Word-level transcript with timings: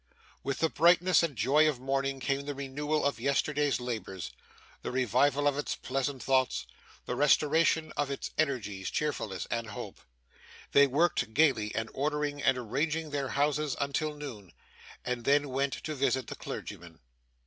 With 0.41 0.57
the 0.57 0.69
brightness 0.71 1.21
and 1.21 1.35
joy 1.35 1.69
of 1.69 1.79
morning, 1.79 2.19
came 2.19 2.47
the 2.47 2.55
renewal 2.55 3.05
of 3.05 3.19
yesterday's 3.19 3.79
labours, 3.79 4.31
the 4.81 4.89
revival 4.89 5.47
of 5.47 5.59
its 5.59 5.75
pleasant 5.75 6.23
thoughts, 6.23 6.65
the 7.05 7.15
restoration 7.15 7.93
of 7.95 8.09
its 8.09 8.31
energies, 8.35 8.89
cheerfulness, 8.89 9.45
and 9.51 9.67
hope. 9.67 10.01
They 10.71 10.87
worked 10.87 11.35
gaily 11.35 11.67
in 11.75 11.87
ordering 11.89 12.41
and 12.41 12.57
arranging 12.57 13.11
their 13.11 13.27
houses 13.29 13.75
until 13.79 14.15
noon, 14.15 14.53
and 15.05 15.23
then 15.23 15.49
went 15.49 15.73
to 15.73 15.93
visit 15.93 16.25
the 16.25 16.35
clergyman. 16.35 16.97